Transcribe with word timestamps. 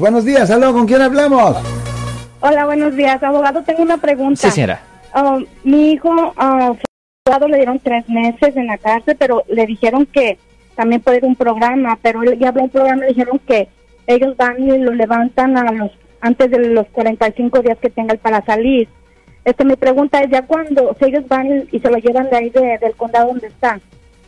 Buenos 0.00 0.24
días, 0.24 0.48
aló, 0.52 0.72
¿con 0.72 0.86
quién 0.86 1.02
hablamos? 1.02 1.56
Hola, 2.38 2.66
buenos 2.66 2.94
días. 2.94 3.20
Abogado, 3.20 3.64
tengo 3.64 3.82
una 3.82 3.96
pregunta. 3.96 4.40
Sí, 4.42 4.50
señora. 4.52 4.80
Ah, 5.12 5.40
mi 5.64 5.90
hijo 5.90 6.08
fue 6.36 6.44
abogado, 7.26 7.48
le 7.48 7.56
dieron 7.56 7.80
tres 7.80 8.08
meses 8.08 8.56
en 8.56 8.68
la 8.68 8.78
cárcel, 8.78 9.16
pero 9.18 9.42
le 9.48 9.66
dijeron 9.66 10.06
que 10.06 10.38
también 10.76 11.00
puede 11.00 11.16
ir 11.16 11.24
a 11.24 11.26
un 11.26 11.34
programa, 11.34 11.98
pero 12.00 12.22
él 12.22 12.38
ya 12.38 12.50
habló 12.50 12.62
un 12.62 12.70
programa 12.70 13.06
y 13.06 13.08
dijeron 13.08 13.40
que 13.44 13.66
ellos 14.06 14.36
van 14.36 14.62
y 14.62 14.78
lo 14.78 14.92
levantan 14.92 15.56
a 15.58 15.72
los 15.72 15.90
antes 16.20 16.48
de 16.48 16.60
los 16.68 16.86
45 16.92 17.60
días 17.62 17.78
que 17.78 17.90
tenga 17.90 18.12
el 18.12 18.20
para 18.20 18.40
salir. 18.44 18.86
Este, 19.44 19.64
mi 19.64 19.74
pregunta 19.74 20.20
es, 20.20 20.30
ya 20.30 20.42
cuando 20.42 20.94
si 20.96 21.06
ellos 21.06 21.26
van 21.26 21.46
y, 21.72 21.76
y 21.76 21.80
se 21.80 21.90
lo 21.90 21.96
llevan 21.98 22.30
de 22.30 22.36
ahí 22.36 22.50
de- 22.50 22.78
del 22.80 22.94
condado 22.94 23.26
donde 23.30 23.48
está 23.48 23.80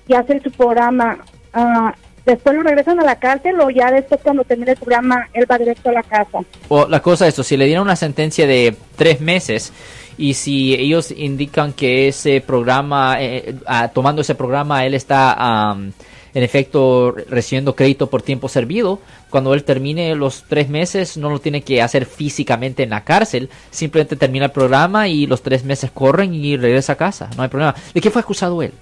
y 0.09 0.15
hacen 0.15 0.43
su 0.43 0.51
programa, 0.51 1.19
ah, 1.55 1.95
después 2.27 2.55
lo 2.55 2.63
regresan 2.63 3.01
a 3.01 3.05
la 3.05 3.19
cárcel 3.19 3.61
o 3.61 3.71
ya 3.71 3.91
después 3.91 4.21
cuando 4.23 4.45
termine 4.45 4.73
el 4.73 4.77
programa 4.77 5.29
él 5.33 5.47
va 5.51 5.59
directo 5.59 5.91
a 5.91 5.93
la 5.93 6.03
casa. 6.03 6.41
O 6.69 6.87
la 6.87 7.01
cosa 7.01 7.27
es 7.27 7.31
esto, 7.31 7.43
si 7.43 7.57
le 7.57 7.67
dieron 7.67 7.85
una 7.85 7.97
sentencia 7.97 8.47
de 8.47 8.75
tres 8.97 9.21
meses 9.21 9.73
y 10.19 10.35
si 10.35 10.75
ellos 10.75 11.11
indican 11.11 11.73
que 11.73 12.09
ese 12.09 12.41
programa, 12.41 13.17
eh, 13.19 13.55
tomando 13.95 14.21
ese 14.23 14.35
programa, 14.35 14.85
él 14.85 14.95
está 14.95 15.33
am, 15.33 15.93
en 16.35 16.43
efecto 16.43 17.13
recibiendo 17.29 17.75
crédito 17.75 18.09
por 18.09 18.21
tiempo 18.21 18.49
servido, 18.49 19.01
cuando 19.31 19.55
él 19.55 19.65
termine 19.65 20.15
los 20.15 20.45
tres 20.47 20.69
meses 20.69 21.17
no 21.17 21.31
lo 21.31 21.39
tiene 21.39 21.63
que 21.63 21.81
hacer 21.81 22.05
físicamente 22.05 22.83
en 22.83 22.91
la 22.91 23.03
cárcel, 23.03 23.49
simplemente 23.71 24.15
termina 24.17 24.47
el 24.47 24.51
programa 24.51 25.09
y 25.09 25.27
los 25.27 25.43
tres 25.43 25.65
meses 25.65 25.91
corren 25.91 26.35
y 26.35 26.57
regresa 26.57 26.93
a 26.93 26.97
casa, 26.97 27.31
no 27.37 27.43
hay 27.43 27.49
problema. 27.49 27.75
¿De 27.95 28.01
qué 28.01 28.11
fue 28.11 28.21
acusado 28.21 28.63
él? 28.63 28.73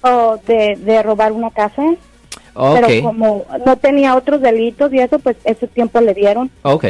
O 0.00 0.38
de, 0.46 0.76
de 0.76 1.02
robar 1.02 1.32
una 1.32 1.50
casa. 1.50 1.82
Ok. 2.54 2.80
Pero 2.86 3.02
como 3.02 3.44
no 3.66 3.76
tenía 3.76 4.14
otros 4.16 4.40
delitos 4.40 4.92
y 4.92 4.98
eso, 5.00 5.18
pues 5.18 5.36
ese 5.44 5.66
tiempo 5.66 6.00
le 6.00 6.14
dieron. 6.14 6.50
Ok. 6.62 6.86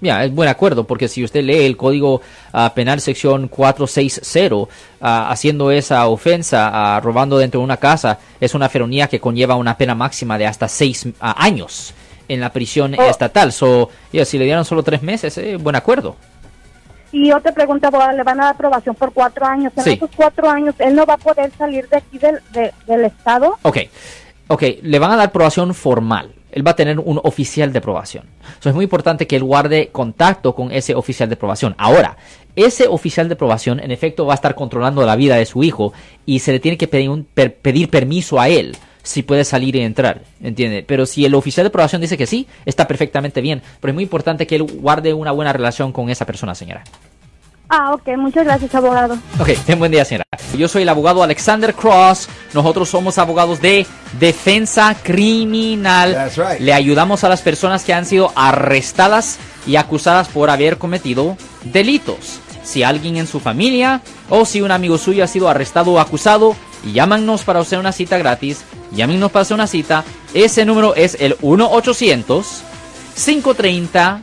Ya, 0.00 0.22
es 0.24 0.32
buen 0.32 0.48
acuerdo, 0.48 0.84
porque 0.84 1.08
si 1.08 1.24
usted 1.24 1.42
lee 1.42 1.66
el 1.66 1.76
Código 1.76 2.20
ah, 2.52 2.72
Penal 2.72 3.00
sección 3.00 3.48
460, 3.48 4.72
ah, 5.00 5.28
haciendo 5.30 5.72
esa 5.72 6.06
ofensa, 6.06 6.70
ah, 6.72 7.00
robando 7.00 7.36
dentro 7.36 7.58
de 7.60 7.64
una 7.64 7.78
casa, 7.78 8.18
es 8.40 8.54
una 8.54 8.68
felonía 8.68 9.08
que 9.08 9.18
conlleva 9.18 9.56
una 9.56 9.76
pena 9.76 9.96
máxima 9.96 10.38
de 10.38 10.46
hasta 10.46 10.68
seis 10.68 11.04
años 11.20 11.94
en 12.28 12.40
la 12.40 12.52
prisión 12.52 12.94
Oh. 12.96 13.02
estatal. 13.02 13.52
So, 13.52 13.88
ya, 14.12 14.24
si 14.24 14.38
le 14.38 14.44
dieron 14.44 14.64
solo 14.64 14.84
tres 14.84 15.02
meses, 15.02 15.36
eh, 15.38 15.56
buen 15.56 15.74
acuerdo. 15.74 16.14
Y 17.10 17.32
otra 17.32 17.50
pregunta, 17.52 17.88
abogado, 17.88 18.16
le 18.16 18.22
van 18.22 18.38
a 18.40 18.44
dar 18.44 18.54
aprobación 18.54 18.94
por 18.94 19.12
cuatro 19.12 19.46
años. 19.46 19.72
En 19.78 19.82
Sí. 19.82 19.90
esos 19.94 20.10
cuatro 20.14 20.48
años, 20.48 20.74
él 20.78 20.94
no 20.94 21.06
va 21.06 21.14
a 21.14 21.18
poder 21.18 21.50
salir 21.56 21.88
de 21.88 21.96
aquí 21.96 22.18
del, 22.18 22.38
de- 22.52 22.72
del 22.86 23.06
estado. 23.06 23.56
Ok, 23.62 23.78
ok, 24.48 24.62
le 24.82 24.98
van 24.98 25.12
a 25.12 25.16
dar 25.16 25.28
aprobación 25.28 25.74
formal. 25.74 26.32
Él 26.50 26.66
va 26.66 26.70
a 26.72 26.76
tener 26.76 26.98
un 26.98 27.20
oficial 27.22 27.72
de 27.72 27.78
aprobación. 27.78 28.24
So, 28.60 28.68
es 28.70 28.74
muy 28.74 28.84
importante 28.84 29.26
que 29.26 29.36
él 29.36 29.44
guarde 29.44 29.90
contacto 29.92 30.54
con 30.54 30.72
ese 30.72 30.94
oficial 30.94 31.28
de 31.28 31.34
aprobación. 31.34 31.74
Ahora, 31.78 32.16
ese 32.56 32.88
oficial 32.88 33.28
de 33.28 33.34
aprobación, 33.34 33.80
en 33.80 33.90
efecto, 33.90 34.24
va 34.26 34.32
a 34.32 34.36
estar 34.36 34.54
controlando 34.54 35.04
la 35.04 35.14
vida 35.14 35.36
de 35.36 35.44
su 35.46 35.62
hijo 35.62 35.92
y 36.24 36.38
se 36.40 36.52
le 36.52 36.58
tiene 36.60 36.78
que 36.78 36.88
pedir, 36.88 37.10
un- 37.10 37.24
per- 37.24 37.54
pedir 37.54 37.90
permiso 37.90 38.40
a 38.40 38.48
él 38.48 38.74
si 39.02 39.22
puede 39.22 39.44
salir 39.44 39.76
y 39.76 39.80
entrar, 39.80 40.22
¿entiende? 40.42 40.82
Pero 40.86 41.06
si 41.06 41.24
el 41.24 41.34
oficial 41.34 41.64
de 41.64 41.68
aprobación 41.68 42.00
dice 42.00 42.16
que 42.18 42.26
sí, 42.26 42.46
está 42.66 42.88
perfectamente 42.88 43.40
bien. 43.40 43.62
Pero 43.80 43.90
es 43.92 43.94
muy 43.94 44.02
importante 44.04 44.46
que 44.46 44.56
él 44.56 44.62
guarde 44.64 45.14
una 45.14 45.32
buena 45.32 45.52
relación 45.52 45.92
con 45.92 46.10
esa 46.10 46.26
persona, 46.26 46.54
señora. 46.54 46.82
Ah, 47.70 47.92
ok, 47.92 48.16
muchas 48.16 48.46
gracias, 48.46 48.74
abogado. 48.74 49.18
Ok, 49.38 49.50
ten 49.66 49.78
buen 49.78 49.92
día, 49.92 50.02
señora. 50.04 50.24
Yo 50.56 50.68
soy 50.68 50.82
el 50.82 50.88
abogado 50.88 51.22
Alexander 51.22 51.74
Cross. 51.74 52.28
Nosotros 52.54 52.88
somos 52.88 53.18
abogados 53.18 53.60
de 53.60 53.86
defensa 54.18 54.96
criminal. 55.02 56.14
That's 56.14 56.36
right. 56.36 56.60
Le 56.60 56.72
ayudamos 56.72 57.24
a 57.24 57.28
las 57.28 57.42
personas 57.42 57.84
que 57.84 57.92
han 57.92 58.06
sido 58.06 58.32
arrestadas 58.34 59.38
y 59.66 59.76
acusadas 59.76 60.28
por 60.28 60.48
haber 60.48 60.78
cometido 60.78 61.36
delitos. 61.64 62.40
Si 62.64 62.82
alguien 62.82 63.18
en 63.18 63.26
su 63.26 63.38
familia 63.38 64.00
o 64.30 64.46
si 64.46 64.62
un 64.62 64.70
amigo 64.70 64.96
suyo 64.96 65.22
ha 65.22 65.26
sido 65.26 65.50
arrestado 65.50 65.92
o 65.92 66.00
acusado, 66.00 66.56
llámanos 66.90 67.42
para 67.42 67.60
hacer 67.60 67.78
una 67.78 67.92
cita 67.92 68.16
gratis. 68.16 68.64
Llámenos 68.92 69.30
para 69.30 69.42
hacer 69.42 69.56
una 69.56 69.66
cita. 69.66 70.04
Ese 70.32 70.64
número 70.64 70.94
es 70.94 71.18
el 71.20 71.36
1-800-530 71.38 74.22